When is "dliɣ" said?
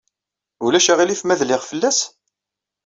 1.39-1.61